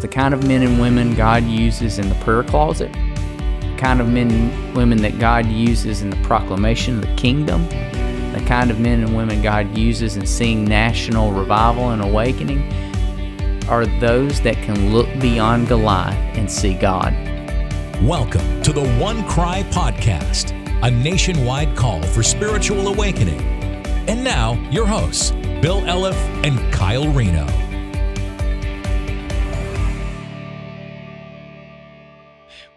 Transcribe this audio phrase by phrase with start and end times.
[0.00, 4.08] the kind of men and women God uses in the prayer closet, the kind of
[4.08, 7.68] men and women that God uses in the proclamation of the kingdom,
[8.32, 12.72] the kind of men and women God uses in seeing national revival and awakening,
[13.68, 17.12] are those that can look beyond Goliath and see God.
[18.02, 23.40] Welcome to the OneCry Podcast, a nationwide call for spiritual awakening.
[24.08, 27.59] And now, your hosts, Bill Elliff and Kyle Reno.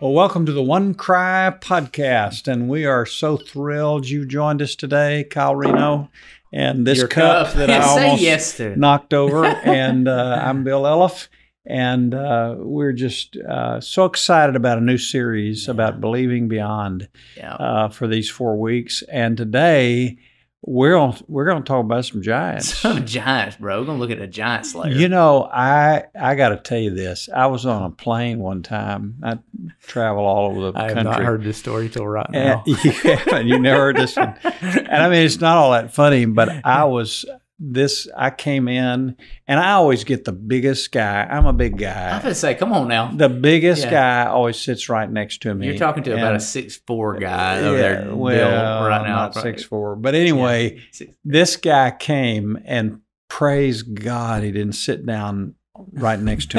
[0.04, 5.24] Well, welcome to the OneCry podcast, and we are so thrilled you joined us today,
[5.24, 6.10] Kyle Reno,
[6.52, 7.56] and this Your cup, cup.
[7.56, 9.46] that I almost yes knocked over.
[9.64, 11.30] and uh, I'm Bill Elliff,
[11.66, 17.54] and uh, we're just uh, so excited about a new series about believing beyond Yeah.
[17.54, 19.04] uh, for these four weeks.
[19.04, 20.18] And today
[20.66, 22.74] we're on, we're going to talk about some giants.
[22.84, 23.80] Some giants, bro.
[23.80, 24.94] We're gonna look at a giant slayer.
[24.94, 27.30] You know, I I got to tell you this.
[27.34, 29.16] I was on a plane one time.
[29.24, 29.40] I
[29.82, 30.94] travel all over the country.
[30.94, 32.64] I have not heard this story till right now.
[32.68, 33.48] you haven't.
[33.48, 34.36] You never heard this one.
[34.44, 37.26] And I mean, it's not all that funny, but I was
[37.72, 38.08] this.
[38.16, 39.16] I came in,
[39.48, 41.24] and I always get the biggest guy.
[41.24, 42.10] I'm a big guy.
[42.12, 43.12] I was gonna say, come on now.
[43.16, 43.92] The biggest Yeah.
[44.26, 45.68] guy always sits right next to me.
[45.68, 49.16] You're talking to about a six four guy over there, Bill, well, right now.
[49.16, 55.06] not six four, but anyway, Six- this guy came and praise God, he didn't sit
[55.06, 55.56] down
[55.94, 56.58] right next to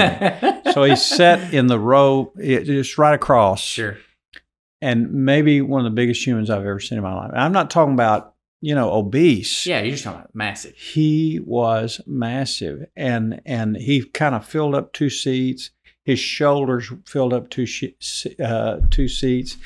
[0.63, 0.63] me.
[0.73, 3.63] so he sat in the row, just right across.
[3.63, 3.99] sure.
[4.83, 7.31] and maybe one of the biggest humans I've ever seen in my life.
[7.31, 8.34] And I'm not talking about,
[8.65, 9.67] you know, obese.
[9.67, 10.75] Yeah, you're just talking about massive.
[10.75, 15.71] He was massive and and he kind of filled up two seats.
[16.03, 17.67] His shoulders filled up two
[18.43, 19.59] uh, two seats.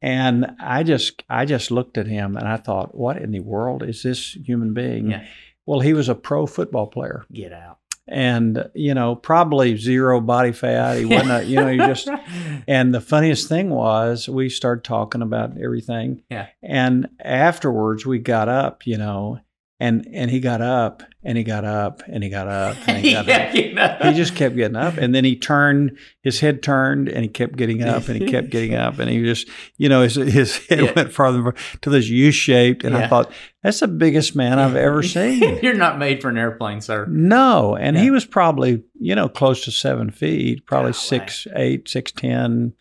[0.00, 3.82] And I just I just looked at him and I thought, what in the world
[3.82, 5.10] is this human being?
[5.10, 5.26] Yeah.
[5.66, 7.78] Well, he was a pro football player Get out.
[8.08, 10.98] And you know, probably zero body fat.
[10.98, 12.08] He wasn't a, you know, he just
[12.68, 16.22] and the funniest thing was we started talking about everything.
[16.30, 16.46] Yeah.
[16.62, 19.40] And afterwards we got up, you know,
[19.78, 23.12] and and he got up and he got up and he got up and he
[23.14, 23.54] got yeah, up.
[23.54, 23.98] you know.
[24.04, 27.56] He just kept getting up and then he turned his head turned and he kept
[27.56, 30.80] getting up and he kept getting up and he just you know his his head
[30.80, 30.92] Yeah.
[30.96, 33.30] went farther to this U shaped and I thought
[33.62, 35.58] that's the biggest man I've ever seen.
[35.62, 37.04] you're not made for an airplane, sir.
[37.10, 38.02] No, and Yeah.
[38.04, 41.02] he was probably you know close to seven feet, probably Golly.
[41.02, 42.72] six eight, six ten,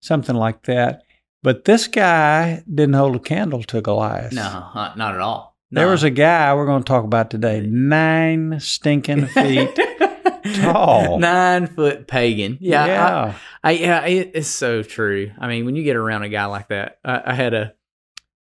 [0.00, 1.02] something like that.
[1.42, 4.32] But this guy didn't hold a candle to Goliath.
[4.32, 5.49] No, not at all.
[5.70, 9.78] There was a guy we're going to talk about today, nine stinking feet
[10.54, 11.18] tall.
[11.18, 12.58] Nine foot pagan.
[12.60, 12.86] Yeah.
[12.86, 15.32] Yeah, I, yeah, it, it's so true.
[15.38, 17.74] I mean, when you get around a guy like that, I, I had a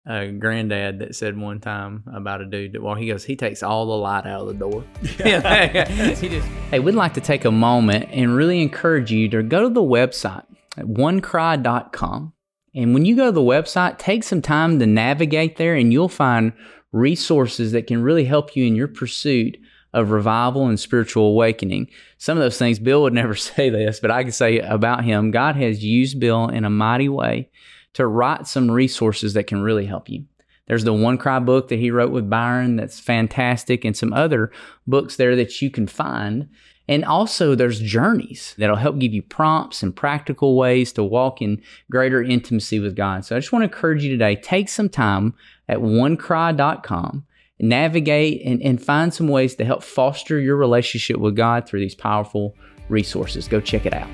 [0.07, 3.63] a granddad that said one time about a dude that well, he goes, he takes
[3.63, 4.85] all the light out of the door.
[5.01, 9.63] he just, hey, we'd like to take a moment and really encourage you to go
[9.63, 10.45] to the website
[10.77, 12.35] at onecry.com.
[12.75, 16.09] And when you go to the website, take some time to navigate there, and you'll
[16.09, 16.53] find
[16.95, 19.59] resources that can really help you in your pursuit
[19.93, 21.89] of revival and spiritual awakening.
[22.19, 25.31] Some of those things, Bill would never say this, but I can say about him
[25.31, 27.51] God has used Bill in a mighty way
[27.95, 30.25] to write some resources that can really help you.
[30.67, 34.51] There's the OneCry book that he wrote with Byron that's fantastic, and some other
[34.87, 36.49] books there that you can find.
[36.87, 41.63] And also, there's journeys that'll help give you prompts and practical ways to walk in
[41.91, 43.25] greater intimacy with God.
[43.25, 45.35] So I just want to encourage you today take some time
[45.67, 47.25] at onecry.com,
[47.59, 51.95] navigate and, and find some ways to help foster your relationship with God through these
[51.95, 52.55] powerful
[52.91, 53.49] resources.
[53.49, 54.09] Go check it out.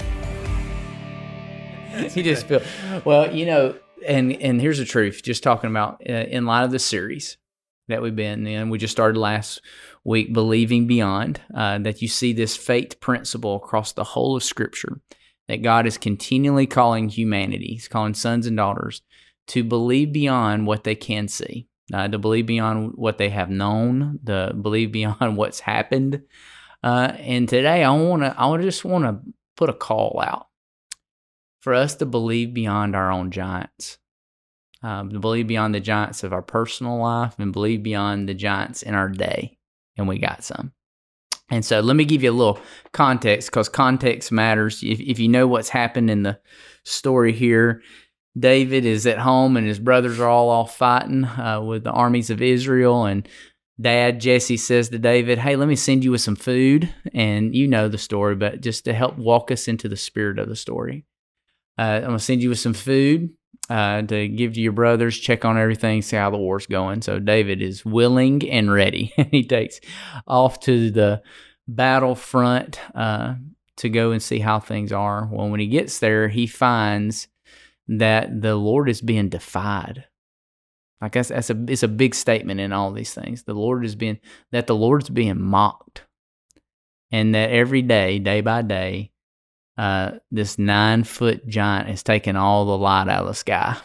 [2.16, 2.62] you just feel
[3.04, 3.74] well, you know,
[4.06, 5.22] and and here's the truth.
[5.24, 7.36] Just talking about uh, in light of the series
[7.90, 9.60] that we've been in, we just started last
[10.04, 11.40] week, believing beyond.
[11.54, 15.00] Uh, that you see this faith principle across the whole of Scripture.
[15.48, 19.02] That God is continually calling humanity, He's calling sons and daughters
[19.48, 24.20] to believe beyond what they can see, uh, to believe beyond what they have known,
[24.26, 26.22] to believe beyond what's happened.
[26.82, 29.20] Uh, and today, I want to, I just want to
[29.56, 30.46] put a call out
[31.60, 33.98] for us to believe beyond our own giants,
[34.82, 38.94] um, believe beyond the giants of our personal life, and believe beyond the giants in
[38.94, 39.58] our day.
[39.96, 40.72] And we got some.
[41.50, 42.60] And so let me give you a little
[42.92, 44.82] context because context matters.
[44.82, 46.38] If, if you know what's happened in the
[46.84, 47.82] story here,
[48.38, 52.30] David is at home and his brothers are all off fighting uh, with the armies
[52.30, 53.04] of Israel.
[53.04, 53.28] And
[53.80, 56.88] dad, Jesse, says to David, Hey, let me send you with some food.
[57.12, 60.48] And you know the story, but just to help walk us into the spirit of
[60.48, 61.04] the story.
[61.76, 63.30] Uh, I'm going to send you with some food
[63.68, 67.02] uh, to give to your brothers, check on everything, see how the war's going.
[67.02, 69.12] So David is willing and ready.
[69.30, 69.80] he takes
[70.26, 71.22] off to the
[71.68, 73.34] battlefront uh,
[73.76, 75.28] to go and see how things are.
[75.30, 77.28] Well, when he gets there, he finds
[77.86, 80.04] that the Lord is being defied.
[81.00, 83.44] I guess that's a it's a big statement in all these things.
[83.44, 84.18] The Lord is being
[84.52, 86.04] that the Lord's being mocked,
[87.10, 89.09] and that every day, day by day,
[89.80, 93.78] uh, this nine foot giant is taking all the light out of the sky,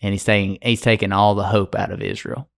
[0.00, 2.48] and he's taking he's taking all the hope out of Israel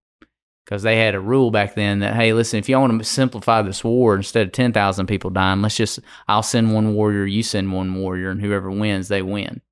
[0.67, 3.63] because they had a rule back then that hey, listen, if you want to simplify
[3.63, 5.99] this war, instead of ten thousand people dying, let's just
[6.29, 9.63] I'll send one warrior, you send one warrior, and whoever wins, they win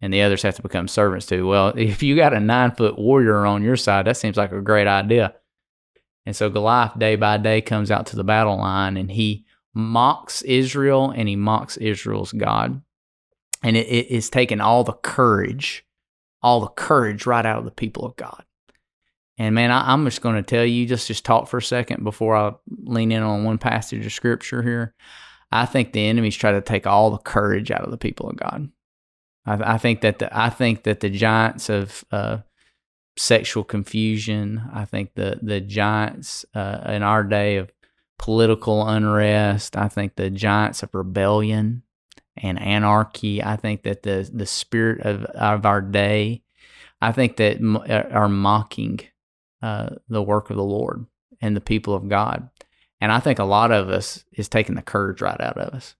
[0.00, 1.46] and the others have to become servants too.
[1.46, 4.60] Well, if you got a nine foot warrior on your side, that seems like a
[4.60, 5.34] great idea.
[6.26, 10.42] And so Goliath, day by day, comes out to the battle line and he mocks
[10.42, 12.82] Israel and he mocks Israel's God.
[13.62, 15.84] And it, it is taking all the courage,
[16.42, 18.44] all the courage right out of the people of God.
[19.38, 22.02] And man, I, am just going to tell you, just just talk for a second
[22.02, 24.94] before I lean in on one passage of scripture here.
[25.52, 28.36] I think the enemies try to take all the courage out of the people of
[28.36, 28.70] God.
[29.46, 32.38] I, I think that the I think that the giants of uh,
[33.16, 34.62] sexual confusion.
[34.72, 37.70] I think the the giants uh, in our day of
[38.18, 39.76] political unrest.
[39.76, 41.82] I think the giants of rebellion
[42.36, 43.42] and anarchy.
[43.42, 46.42] I think that the the spirit of of our day.
[47.00, 49.00] I think that uh, are mocking
[49.62, 51.06] uh, the work of the Lord
[51.40, 52.50] and the people of God.
[53.00, 55.94] And I think a lot of us is taking the courage right out of us.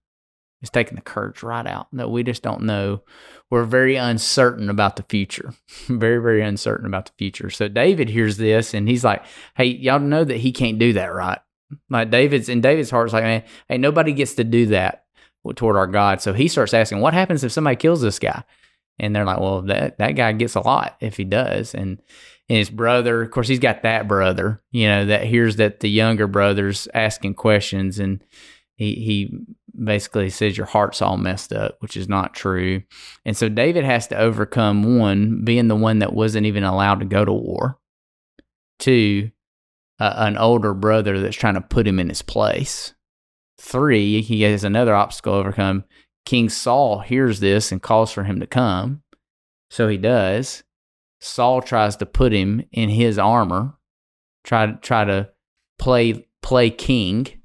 [0.61, 3.03] It's taking the courage right out that we just don't know.
[3.49, 5.53] We're very uncertain about the future,
[5.87, 7.49] very, very uncertain about the future.
[7.49, 9.23] So David hears this and he's like,
[9.55, 11.39] Hey, y'all know that he can't do that, right?
[11.89, 15.05] Like David's in David's heart's like, man, hey, nobody gets to do that
[15.55, 16.21] toward our God.
[16.21, 18.43] So he starts asking, What happens if somebody kills this guy?
[18.99, 21.73] And they're like, Well, that, that guy gets a lot if he does.
[21.73, 22.01] And
[22.49, 25.89] and his brother, of course, he's got that brother, you know, that hears that the
[25.89, 28.23] younger brother's asking questions and
[28.75, 29.39] he he
[29.83, 32.81] basically says your heart's all messed up, which is not true.
[33.23, 37.05] And so David has to overcome one, being the one that wasn't even allowed to
[37.05, 37.77] go to war.
[38.79, 39.31] Two,
[39.99, 42.93] uh, an older brother that's trying to put him in his place.
[43.59, 45.83] Three, he has another obstacle overcome.
[46.25, 49.01] King Saul hears this and calls for him to come.
[49.69, 50.63] So he does.
[51.19, 53.73] Saul tries to put him in his armor,
[54.43, 55.29] try to try to
[55.77, 57.39] play play king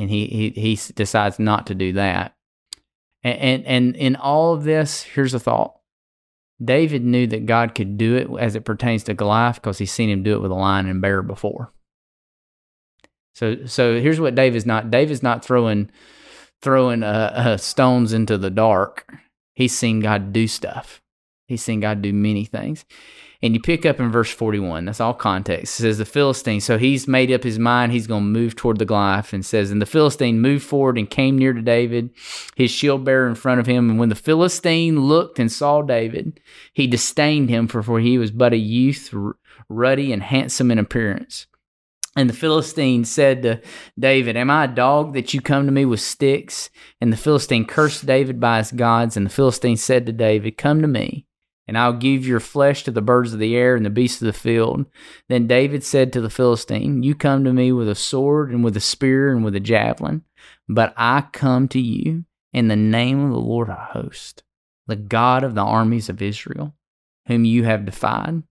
[0.00, 2.34] and he he he decides not to do that.
[3.22, 5.74] And, and and in all of this, here's a thought.
[6.62, 10.10] David knew that God could do it as it pertains to Goliath because he's seen
[10.10, 11.72] him do it with a lion and bear before.
[13.34, 14.90] So so here's what David's not.
[14.90, 15.90] David's not throwing
[16.60, 19.10] throwing uh, uh, stones into the dark.
[19.54, 21.00] He's seen God do stuff.
[21.50, 22.84] He's seen God do many things.
[23.42, 24.84] And you pick up in verse 41.
[24.84, 25.80] That's all context.
[25.80, 26.60] It says the Philistine.
[26.60, 27.90] So he's made up his mind.
[27.90, 31.10] He's going to move toward the Goliath and says, And the Philistine moved forward and
[31.10, 32.10] came near to David,
[32.54, 33.90] his shield bearer in front of him.
[33.90, 36.38] And when the Philistine looked and saw David,
[36.72, 39.12] he disdained him, for, for he was but a youth,
[39.68, 41.48] ruddy and handsome in appearance.
[42.16, 43.60] And the Philistine said to
[43.98, 46.68] David, Am I a dog that you come to me with sticks?
[47.00, 49.16] And the Philistine cursed David by his gods.
[49.16, 51.26] And the Philistine said to David, Come to me
[51.70, 54.26] and I'll give your flesh to the birds of the air and the beasts of
[54.26, 54.86] the field.
[55.28, 58.76] Then David said to the Philistine, You come to me with a sword and with
[58.76, 60.24] a spear and with a javelin,
[60.68, 64.42] but I come to you in the name of the Lord of hosts,
[64.88, 66.74] the God of the armies of Israel,
[67.28, 68.42] whom you have defied.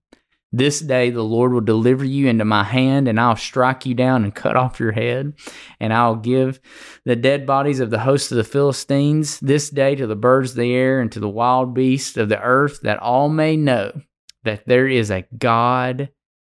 [0.52, 4.24] This day the Lord will deliver you into my hand, and I'll strike you down
[4.24, 5.34] and cut off your head.
[5.78, 6.60] And I'll give
[7.04, 10.56] the dead bodies of the host of the Philistines this day to the birds of
[10.56, 14.00] the air and to the wild beasts of the earth, that all may know
[14.42, 16.10] that there is a God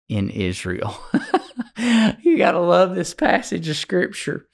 [0.07, 0.97] in Israel.
[2.21, 4.47] you got to love this passage of scripture.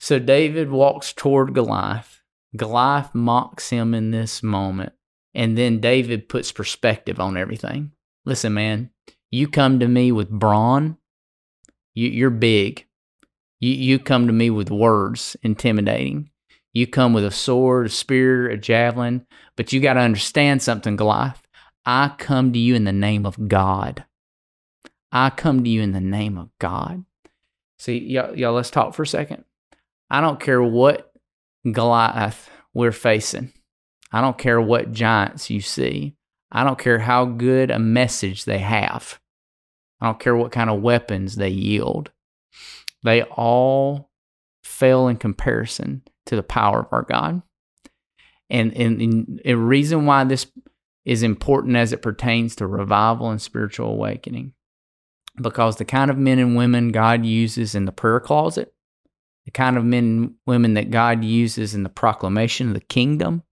[0.00, 2.20] So David walks toward Goliath.
[2.56, 4.92] Goliath mocks him in this moment.
[5.34, 7.92] And then David puts perspective on everything.
[8.28, 8.90] Listen, man,
[9.30, 10.98] you come to me with brawn,
[11.94, 12.84] you, you're big.
[13.58, 16.28] You, you come to me with words, intimidating.
[16.74, 20.94] You come with a sword, a spear, a javelin, but you got to understand something,
[20.94, 21.40] Goliath.
[21.86, 24.04] I come to you in the name of God.
[25.10, 27.06] I come to you in the name of God.
[27.78, 29.44] See, y'all, y'all, let's talk for a second.
[30.10, 31.14] I don't care what
[31.72, 33.54] Goliath we're facing.
[34.12, 36.17] I don't care what giants you see.
[36.50, 39.20] I don't care how good a message they have.
[40.00, 42.10] I don't care what kind of weapons they yield.
[43.02, 44.10] They all
[44.64, 47.42] fail in comparison to the power of our God.
[48.50, 50.46] And, and, and a reason why this
[51.04, 54.52] is important as it pertains to revival and spiritual awakening.
[55.40, 58.72] Because the kind of men and women God uses in the prayer closet
[59.48, 63.44] the kind of men and women that God uses in the proclamation of the kingdom,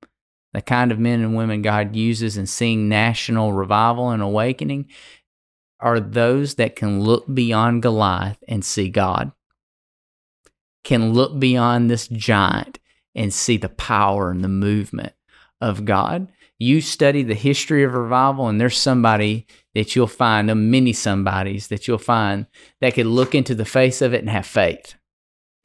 [0.57, 4.87] the kind of men and women God uses in seeing national revival and awakening,
[5.81, 9.33] are those that can look beyond Goliath and see God,
[10.83, 12.79] can look beyond this giant
[13.15, 15.13] and see the power and the movement
[15.61, 16.33] of God.
[16.59, 21.87] You study the history of revival, and there's somebody that you'll find, many somebodies that
[21.87, 22.47] you'll find
[22.81, 24.95] that could look into the face of it and have faith.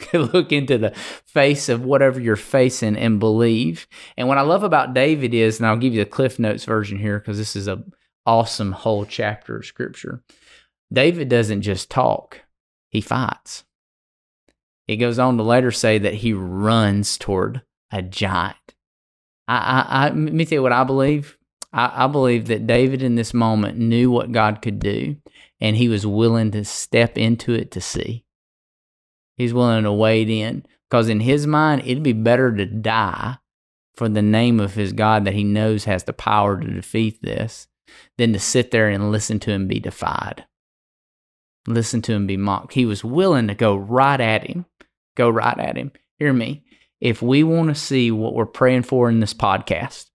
[0.13, 0.91] Look into the
[1.25, 3.87] face of whatever you're facing and believe.
[4.17, 6.99] And what I love about David is, and I'll give you the Cliff Notes version
[6.99, 7.83] here because this is a
[8.25, 10.23] awesome whole chapter of scripture.
[10.91, 12.41] David doesn't just talk,
[12.89, 13.63] he fights.
[14.87, 18.57] He goes on to later say that he runs toward a giant.
[19.47, 21.37] I, I, I let me tell you what I believe.
[21.71, 25.15] I, I believe that David in this moment knew what God could do,
[25.59, 28.25] and he was willing to step into it to see.
[29.35, 33.37] He's willing to wade in because in his mind, it'd be better to die
[33.95, 37.67] for the name of his God that he knows has the power to defeat this
[38.17, 40.45] than to sit there and listen to him be defied,
[41.67, 42.73] listen to him be mocked.
[42.73, 44.65] He was willing to go right at him,
[45.15, 45.91] go right at him.
[46.19, 46.63] Hear me.
[46.99, 50.11] If we want to see what we're praying for in this podcast,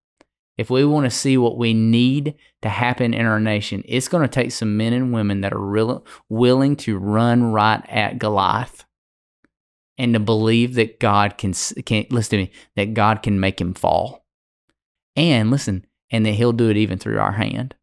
[0.57, 4.23] if we want to see what we need to happen in our nation, it's going
[4.23, 8.86] to take some men and women that are real, willing to run right at Goliath
[9.99, 11.53] and to believe that God can,
[11.85, 14.27] can listen to me, that God can make him fall.
[15.15, 17.75] And listen, and that he'll do it even through our hand.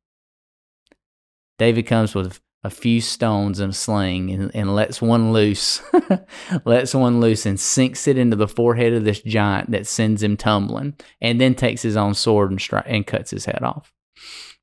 [1.57, 5.81] David comes with a few stones and a sling and, and lets one loose,
[6.65, 10.37] lets one loose and sinks it into the forehead of this giant that sends him
[10.37, 13.91] tumbling, and then takes his own sword and stri- and cuts his head off.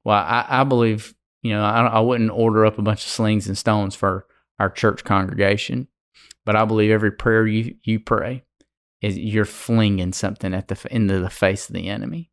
[0.05, 3.47] Well, I, I believe you know I, I wouldn't order up a bunch of slings
[3.47, 4.27] and stones for
[4.59, 5.89] our church congregation,
[6.45, 8.45] but I believe every prayer you you pray
[9.01, 12.31] is you're flinging something at the into the face of the enemy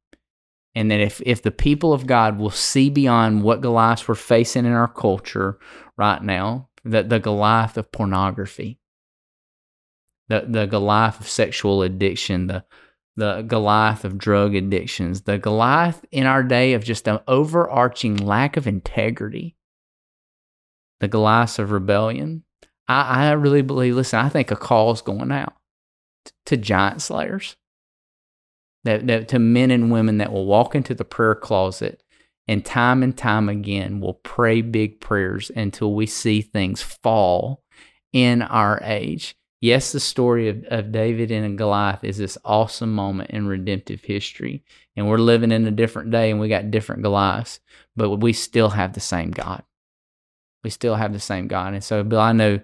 [0.77, 4.63] and that if, if the people of God will see beyond what Goliaths we're facing
[4.63, 5.57] in our culture
[5.97, 8.79] right now, that the Goliath of pornography,
[10.27, 12.63] the, the Goliath of sexual addiction, the,
[13.15, 18.55] the Goliath of drug addictions, the Goliath in our day of just an overarching lack
[18.55, 19.55] of integrity,
[20.99, 22.43] the Goliath of rebellion.
[22.87, 25.53] I, I really believe, listen, I think a call is going out
[26.45, 27.55] to giant slayers
[28.83, 32.01] that, that to men and women that will walk into the prayer closet
[32.47, 37.63] and time and time again will pray big prayers until we see things fall
[38.13, 39.35] in our age.
[39.59, 44.63] Yes, the story of, of David and Goliath is this awesome moment in redemptive history.
[44.95, 47.59] And we're living in a different day and we got different Goliaths,
[47.95, 49.63] but we still have the same God.
[50.63, 51.73] We still have the same God.
[51.73, 52.59] And so, Bill, I know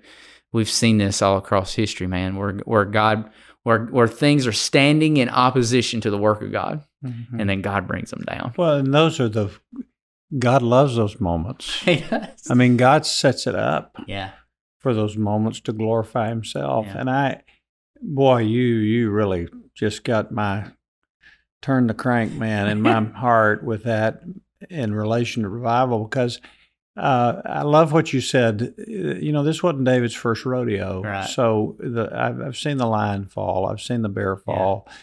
[0.51, 3.29] we've seen this all across history, man, where, where God
[3.63, 7.39] where where things are standing in opposition to the work of God, mm-hmm.
[7.39, 8.53] and then God brings them down.
[8.57, 9.51] Well, and those are the
[10.37, 11.81] God loves those moments.
[11.87, 12.49] yes.
[12.49, 13.95] I mean, God sets it up.
[14.07, 14.31] Yeah.
[14.79, 16.97] For those moments to glorify Himself, yeah.
[16.97, 17.43] and I,
[18.01, 20.71] boy, you you really just got my
[21.61, 24.21] turn the crank, man, in my heart with that
[24.69, 26.41] in relation to revival because
[26.95, 28.75] uh, I love what you said.
[28.87, 31.01] You know, this wasn't David's first rodeo.
[31.01, 31.27] Right.
[31.27, 33.65] So the, I've, I've seen the lion fall.
[33.65, 34.85] I've seen the bear fall.
[34.87, 34.93] Yeah.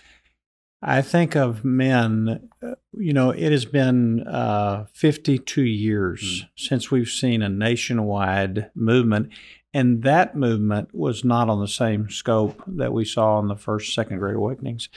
[0.82, 6.49] I think of men, uh, you know, it has been uh, 52 years mm.
[6.56, 9.30] since we've seen a nationwide movement.
[9.75, 13.94] And that movement was not on the same scope that we saw in the first,
[13.94, 14.88] second Great Awakenings.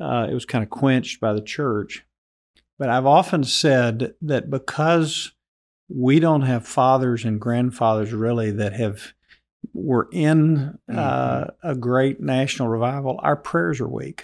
[0.00, 2.04] Uh, it was kind of quenched by the church.
[2.78, 5.32] But I've often said that because
[5.88, 9.12] we don't have fathers and grandfathers really that have
[9.72, 11.68] were in uh, mm-hmm.
[11.68, 13.18] a great national revival.
[13.22, 14.22] Our prayers are weak.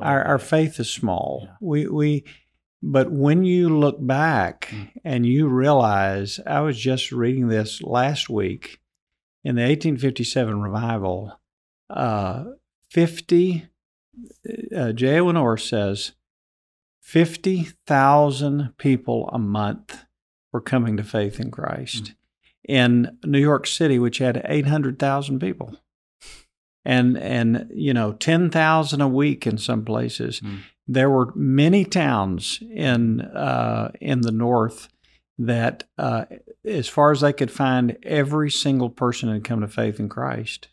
[0.00, 1.42] our our faith is small.
[1.44, 1.56] Yeah.
[1.60, 2.24] We we
[2.82, 4.90] but when you look back mm.
[5.04, 8.78] and you realize, I was just reading this last week
[9.44, 11.40] in the 1857 revival,
[11.90, 12.44] uh,
[12.90, 13.66] 50,
[14.76, 15.18] uh, J.
[15.18, 16.12] Owen says
[17.00, 20.05] 50,000 people a month
[20.56, 22.04] were coming to faith in Christ.
[22.04, 22.12] Mm-hmm.
[22.66, 25.76] In New York City, which had 800,000 people.
[26.82, 30.40] And, and you know, 10,000 a week in some places.
[30.40, 30.56] Mm-hmm.
[30.88, 34.88] There were many towns in, uh, in the north
[35.36, 36.24] that, uh,
[36.64, 40.68] as far as they could find, every single person had come to faith in Christ.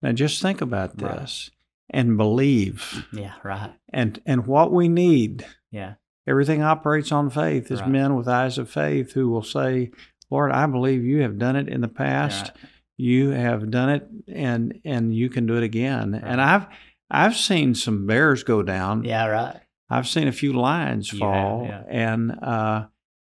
[0.00, 1.98] Now, just think about this right.
[2.00, 3.06] and believe.
[3.12, 3.72] Yeah, right.
[3.92, 5.46] And and what we need.
[5.70, 5.94] Yeah.
[6.26, 7.70] Everything operates on faith.
[7.70, 7.90] Is right.
[7.90, 9.90] men with eyes of faith who will say,
[10.30, 12.52] Lord, I believe you have done it in the past.
[12.54, 12.70] Right.
[12.96, 16.14] You have done it, and and you can do it again.
[16.14, 16.66] And I've
[17.10, 19.04] I've seen some bears go down.
[19.04, 19.60] Yeah, right.
[19.90, 21.82] I've seen a few lions fall, have, yeah.
[21.88, 22.86] and uh,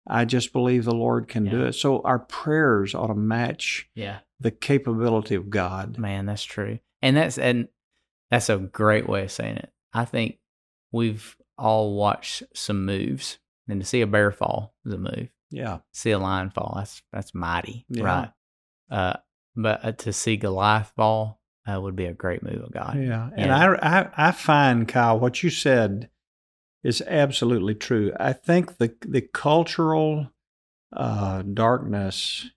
[0.06, 1.72] I just believe the Lord can do it.
[1.72, 4.18] So our prayers ought to match Yeah.
[4.38, 5.98] the capability of God.
[5.98, 6.78] Man, that's true.
[7.02, 7.68] And that's and
[8.30, 9.72] that's a great way of saying it.
[9.92, 10.38] I think
[10.92, 13.38] we've all watch some moves.
[13.68, 15.28] And to see a bear fall is a move.
[15.50, 17.86] Yeah, See a lion fall, that's that's mighty.
[17.88, 18.04] Yeah.
[18.04, 18.30] Right.
[18.90, 19.16] Uh
[19.56, 22.98] but uh, to see Goliath fall uh, would be a great move of God.
[23.00, 23.30] yeah.
[23.36, 23.76] And Yeah.
[23.80, 26.10] I, I I find Kyle what you said
[26.82, 28.12] is absolutely true.
[28.18, 30.30] I think the the cultural
[30.92, 32.50] uh, darkness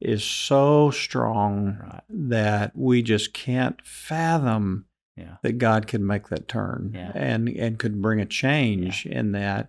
[0.00, 2.02] is so strong Right.
[2.08, 4.86] that we just can't fathom
[5.20, 5.36] Yeah.
[5.42, 7.12] that God could make that turn Yeah.
[7.14, 9.68] and and could bring a change in that.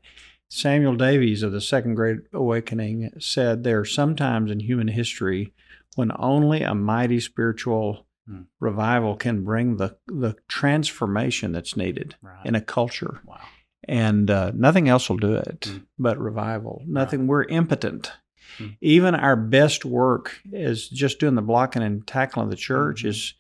[0.49, 5.53] Samuel Davies of the Second Great Awakening said there are sometimes in human history
[5.95, 8.41] when only a mighty spiritual Hmm.
[8.59, 12.45] revival can bring the the transformation that's needed Right.
[12.45, 13.39] in a culture, wow.
[13.87, 15.77] and uh, nothing else will do it Hmm.
[15.97, 16.83] but revival.
[16.87, 17.27] Nothing.
[17.27, 18.11] We're impotent.
[18.57, 18.67] Hmm.
[18.81, 23.09] Even our best work is just doing the blocking and tackling of the church Mhm.
[23.09, 23.33] is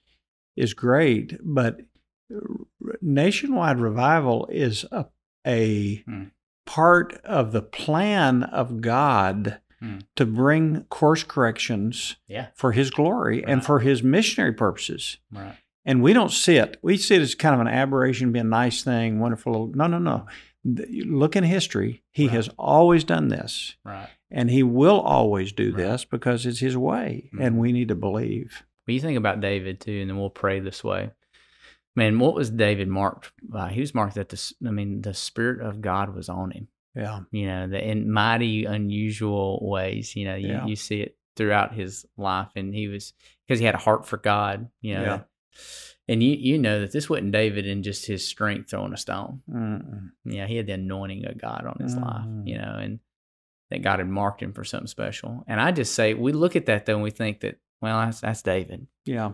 [0.57, 1.79] is great, but
[3.01, 5.05] nationwide revival is a,
[5.45, 6.23] a Hmm.
[6.65, 9.97] part of the plan of God Hmm.
[10.15, 12.47] to bring course corrections Yeah.
[12.55, 15.17] for His glory and for His missionary purposes.
[15.31, 15.55] Right.
[15.83, 16.77] And we don't see it.
[16.83, 19.71] We see it as kind of an aberration, be a nice thing, wonderful.
[19.73, 20.27] No, no, no.
[20.63, 22.03] Look in history.
[22.11, 22.35] He Right.
[22.35, 24.07] has always done this, Right.
[24.29, 25.77] and He will always do Right.
[25.77, 27.57] this because it's His way, and Mhm.
[27.59, 28.61] we need to believe.
[28.85, 31.09] But you think about David too, and then we'll pray this way.
[31.95, 33.71] Man, what was David marked by?
[33.71, 36.67] He was marked that the I mean, the spirit of God was on him.
[36.95, 37.21] Yeah.
[37.31, 40.15] You know, the, in mighty, unusual ways.
[40.15, 40.65] You know, you, Yeah.
[40.65, 43.13] you see it throughout his life, and he was
[43.47, 44.69] because he had a heart for God.
[44.81, 45.19] You know, Yeah.
[46.07, 49.41] and you you know that this wasn't David in just his strength throwing a stone.
[49.49, 50.11] Mm-mm.
[50.25, 52.25] Yeah, he had the anointing of God on his life.
[52.25, 52.47] Mhm.
[52.47, 52.99] You know, and
[53.69, 55.43] that God had marked him for something special.
[55.47, 58.21] And I just say we look at that though, and we think that well, that's
[58.21, 58.87] that's David.
[59.05, 59.33] Yeah.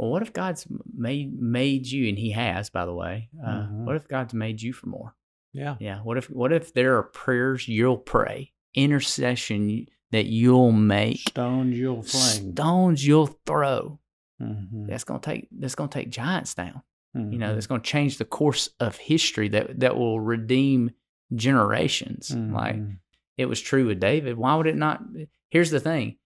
[0.00, 3.28] Well, what if God's made made you, and He has, by the way.
[3.44, 3.84] Uh, Mhm.
[3.84, 5.14] What if God's made you for more?
[5.52, 5.76] Yeah.
[5.78, 6.00] Yeah.
[6.00, 12.02] What if What if there are prayers you'll pray, intercession that you'll make, Stones you'll
[12.02, 12.52] fling.
[12.54, 14.00] stones you'll throw?
[14.40, 14.86] Mhm.
[14.88, 16.80] That's gonna take that's gonna take giants down.
[17.14, 17.54] You know, Mhm.
[17.54, 19.48] that's gonna change the course of history.
[19.48, 20.92] That that will redeem
[21.34, 22.34] generations.
[22.34, 22.98] Like Mhm.
[23.36, 24.38] it was true with David.
[24.38, 25.02] Why would it not?
[25.50, 26.16] Here's the thing: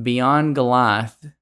[0.00, 1.32] beyond Goliath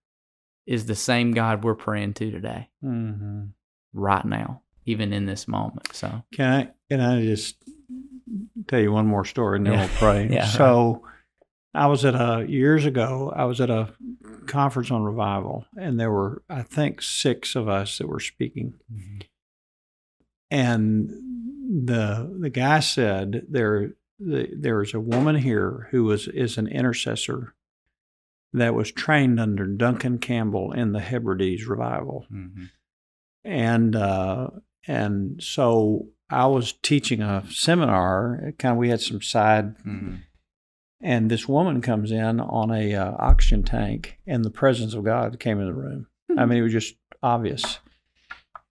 [0.67, 2.69] is the same God we're praying to today.
[2.85, 3.51] Mhm.
[3.93, 5.89] right now, even in this moment.
[5.95, 7.57] So Can I can I just
[8.69, 9.81] tell you one more story and then Yeah.
[9.81, 10.29] we'll pray?
[10.33, 10.45] Yeah.
[10.47, 11.03] So
[11.73, 13.93] I was at a years ago, I was at a
[14.47, 18.75] conference on revival and there were I think six of us that were speaking.
[20.51, 21.11] And
[21.87, 26.69] the the guy said there the, there is a woman here who is is an
[26.69, 27.55] intercessor
[28.57, 32.27] that was trained under Duncan Campbell in the Hebrides revival
[33.47, 34.49] and uh,
[34.87, 38.53] and so I was teaching a seminar.
[38.59, 39.77] Kind of, we had some side,
[41.01, 45.39] and this woman comes in on a uh, oxygen tank, and the presence of God
[45.39, 46.09] came in the room.
[46.37, 47.79] I mean, it was just obvious.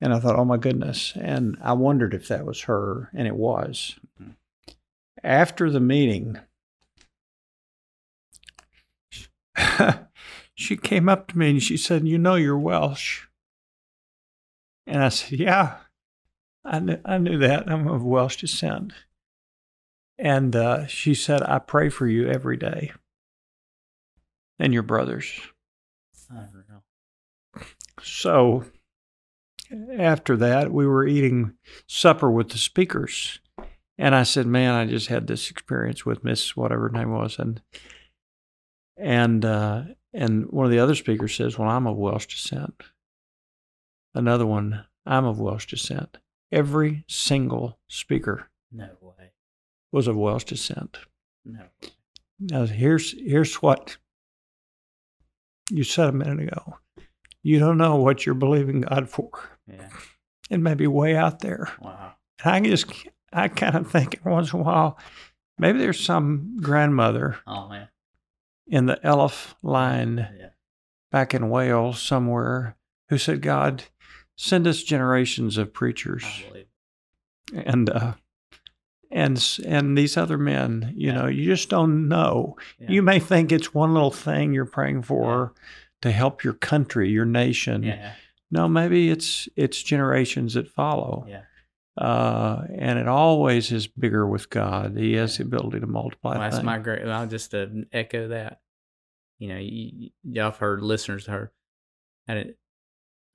[0.01, 1.13] And I thought, oh my goodness!
[1.15, 3.97] And I wondered if that was her, and it was.
[5.23, 6.37] After the meeting,
[10.55, 13.25] she came up to me and she said, "You know, you're Welsh."
[14.87, 15.77] And I said, Yeah,
[16.63, 17.69] I knew, I knew that.
[17.69, 18.93] I'm of Welsh descent.
[20.17, 22.93] And uh, she said, I pray for you every day
[24.59, 25.29] and your brothers.
[28.01, 28.65] So
[29.97, 31.53] after that, we were eating
[31.87, 33.39] supper with the speakers.
[33.97, 37.39] And I said, Man, I just had this experience with Miss whatever her name was.
[37.39, 37.61] And
[38.97, 42.83] and uh, and one of the other speakers says, Well, I'm of Welsh descent.
[44.13, 46.17] Another one, I'm of Welsh descent.
[46.51, 49.31] Every single speaker No way.
[49.91, 50.99] was of Welsh descent.
[51.43, 51.59] No.
[51.81, 51.89] way.
[52.39, 53.97] Now, here's here's what
[55.71, 56.77] you said a minute ago.
[57.43, 59.29] You don't know what you're believing God for.
[59.67, 59.89] Yeah.
[60.49, 61.71] It may be way out there.
[61.81, 62.13] Wow.
[62.43, 62.91] And I just,
[63.33, 64.97] I kind of think every once in a while,
[65.57, 67.87] maybe there's some grandmother Oh man.
[68.67, 70.49] In the Elliff line Yeah.
[71.11, 72.75] back in Wales somewhere
[73.09, 73.83] who said, God,
[74.35, 76.25] send us generations of preachers.
[77.53, 78.13] And uh,
[79.11, 81.13] and and these other men, you Yeah.
[81.13, 82.55] know, you just don't know.
[82.79, 82.89] Yeah.
[82.91, 85.53] You may think it's one little thing you're praying for
[86.01, 87.83] to help your country, your nation.
[87.83, 88.13] Yeah.
[88.49, 91.25] No, maybe it's it's generations that follow.
[91.29, 91.43] Yeah.
[91.97, 94.97] Uh, and it always is bigger with God.
[94.97, 96.31] He has the ability to multiply.
[96.31, 96.65] Well, that's things.
[96.65, 97.05] my great.
[97.07, 98.59] I'll just uh, echo that.
[99.39, 101.51] You know, you, you, I've heard listeners heard.
[102.27, 102.55] I didn't,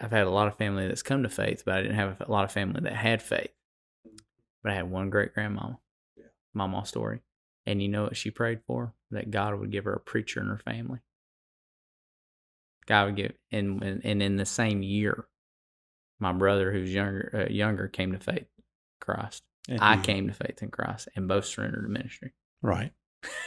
[0.00, 2.30] I've had a lot of family that's come to faith, but I didn't have a
[2.30, 3.52] lot of family that had faith.
[4.62, 5.78] But I had one great grandmama,
[6.16, 6.24] Yeah.
[6.52, 7.20] mama story,
[7.66, 8.94] and you know what she prayed for?
[9.10, 11.00] That God would give her a preacher in her family.
[12.86, 15.26] God would give, and and, and in the same year,
[16.20, 18.64] my brother, who's younger, uh, younger, came to faith, in
[19.00, 19.42] Christ.
[19.68, 22.32] And I he- came to faith in Christ, and both surrendered to ministry.
[22.62, 22.92] right.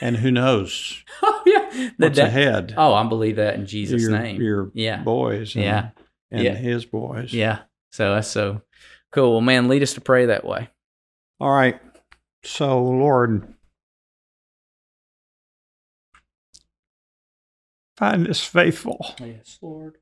[0.01, 2.75] And who knows Oh yeah, the what's da- ahead?
[2.77, 4.39] Oh, I believe that in Jesus' your, name.
[4.39, 5.01] Your Yeah.
[5.01, 5.55] boys.
[5.55, 5.89] And, Yeah.
[6.29, 6.53] And Yeah.
[6.55, 7.33] his boys.
[7.33, 7.63] yeah.
[7.91, 8.61] So that's so
[9.11, 9.31] cool.
[9.31, 10.69] Well, man, lead us to pray that way.
[11.39, 11.79] All right.
[12.43, 13.51] So, Lord,
[17.97, 19.15] find us faithful.
[19.19, 19.97] Yes, Lord.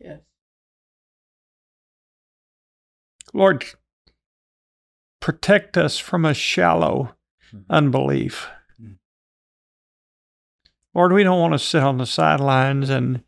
[0.00, 0.20] Yes.
[3.34, 3.64] Lord,
[5.20, 7.16] protect us from a shallow
[7.52, 7.64] Mhm.
[7.68, 8.48] unbelief.
[8.80, 8.98] Mhm.
[10.94, 13.22] Lord, we don't want to sit on the sidelines and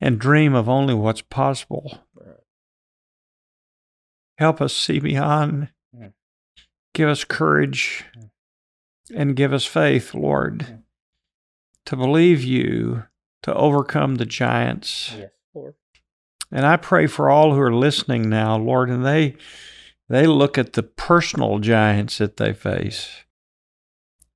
[0.00, 2.06] and dream of only what's possible.
[4.36, 5.72] Help us see beyond.
[6.92, 8.04] Give us courage
[9.14, 10.84] and give us faith, Lord,
[11.86, 13.04] to believe you,
[13.42, 15.12] to overcome the giants.
[15.12, 15.30] Yes.
[16.54, 19.34] And I pray for all who are listening now, Lord, and they
[20.08, 23.24] they look at the personal giants that they face.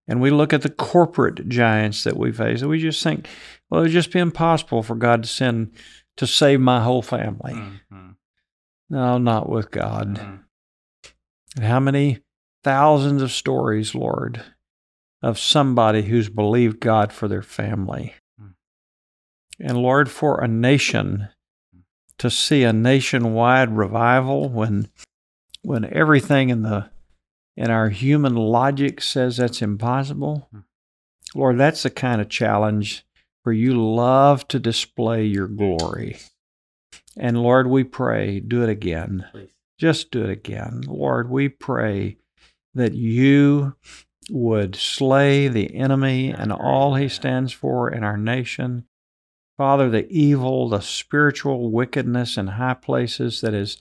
[0.09, 3.29] And we look at the corporate giants that we face, and we just think,
[3.71, 5.73] well, it would just be impossible for God to send
[6.17, 7.53] to save my whole family.
[7.55, 8.17] Mhm.
[8.91, 10.17] No, not with God.
[10.17, 10.45] Mhm.
[11.57, 12.19] And how many
[12.65, 14.43] thousands of stories, Lord,
[15.23, 18.15] of somebody who's believed God for their family.
[18.41, 18.55] Mm.
[19.61, 21.29] And Lord, for a nation
[22.19, 24.89] to see a nationwide revival when
[25.63, 26.91] when everything in the
[27.57, 30.49] in our human logic says that's impossible.
[30.55, 30.65] Mm.
[31.35, 33.05] Lord, that's the kind of challenge
[33.43, 36.19] where you love to display your glory.
[37.17, 39.27] And Lord, we pray, do it again.
[39.33, 39.51] Please.
[39.79, 40.83] Just do it again.
[40.87, 42.17] Lord, we pray
[42.75, 43.75] that you
[44.31, 48.85] would slay the enemy and all he stands for in our nation.
[49.59, 53.77] Father, the evil, the spiritual wickedness in high places that is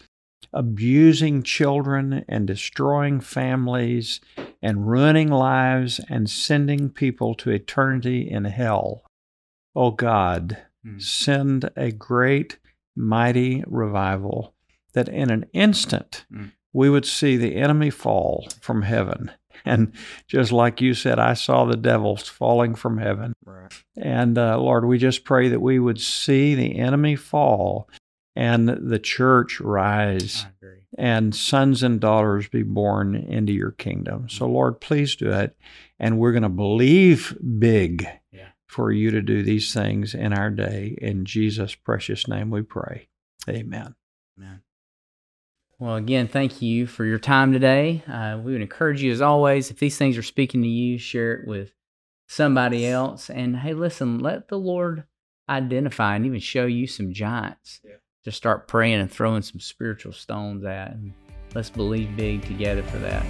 [0.51, 4.19] abusing children and destroying families
[4.61, 9.03] and ruining lives and sending people to eternity in hell.
[9.75, 11.01] Oh God, Mm.
[11.01, 12.57] send a great,
[12.95, 14.53] mighty revival
[14.93, 16.51] that in an instant Mm.
[16.73, 19.31] we would see the enemy fall from heaven.
[19.65, 19.91] And
[20.27, 23.33] just like you said, I saw the devils falling from heaven.
[23.45, 23.71] Right.
[23.95, 27.89] And uh, Lord, we just pray that we would see the enemy fall
[28.35, 30.45] and the church rise
[30.97, 34.29] and sons and daughters be born into your kingdom.
[34.29, 35.57] So, Lord, please do it.
[35.99, 38.49] And we're going to believe big Yeah.
[38.67, 40.95] for you to do these things in our day.
[41.01, 43.07] In Jesus' precious name we pray.
[43.49, 43.95] Amen.
[44.37, 44.61] Amen.
[45.79, 48.03] Well, again, thank you for your time today.
[48.07, 51.33] Uh, we would encourage you, as always, if these things are speaking to you, share
[51.33, 51.71] it with
[52.27, 53.29] somebody else.
[53.29, 55.03] And hey, listen, let the Lord
[55.47, 57.97] identify and even show you some giants Yeah.
[58.23, 60.93] to start praying and throwing some spiritual stones at.
[60.93, 61.13] And
[61.53, 63.23] let's believe big together for that.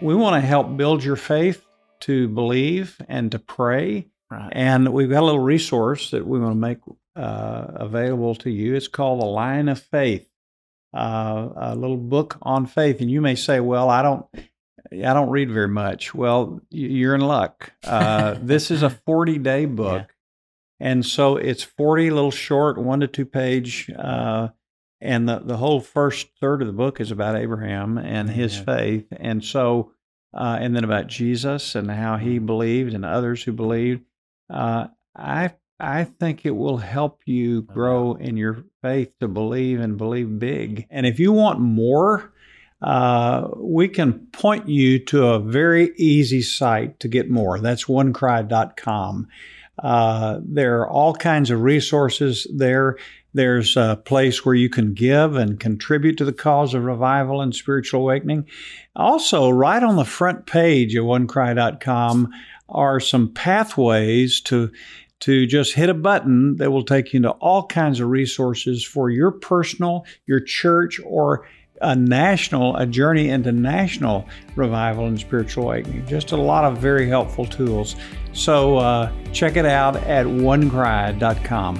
[0.00, 1.64] We want to help build your faith
[2.00, 4.08] to believe and to pray.
[4.30, 4.48] Right.
[4.52, 6.78] And we've got a little resource that we want to make
[7.16, 8.74] uh, available to you.
[8.74, 10.26] It's called The Line of Faith,
[10.94, 13.00] uh, a little book on faith.
[13.00, 14.26] And you may say, "Well, I don't,
[14.92, 17.72] I don't read very much." Well, you're in luck.
[17.84, 20.14] Uh, this is a 40 day book,
[20.80, 23.90] and so it's 40 little short, one to two page.
[23.90, 24.48] Uh,
[25.04, 28.64] and the, the whole first third of the book is about Abraham and his Amen.
[28.64, 29.06] faith.
[29.12, 29.92] And so,
[30.32, 34.02] uh, and then about Jesus and how he believed and others who believed.
[34.48, 39.98] Uh, I I think it will help you grow in your faith to believe and
[39.98, 40.86] believe big.
[40.90, 42.32] And if you want more,
[42.80, 47.58] uh, we can point you to a very easy site to get more.
[47.58, 49.28] That's onecry.com.
[49.82, 52.96] Uh, there are all kinds of resources there.
[53.32, 57.52] There's a place where you can give and contribute to the cause of revival and
[57.52, 58.46] spiritual awakening.
[58.94, 62.32] Also, right on the front page of onecry.com
[62.68, 64.70] are some pathways to
[65.24, 69.08] to just hit a button that will take you into all kinds of resources for
[69.08, 71.46] your personal, your church, or
[71.80, 76.06] a national, a journey into national revival and spiritual awakening.
[76.06, 77.96] Just a lot of very helpful tools.
[78.34, 81.76] So uh, check it out at onecry.com.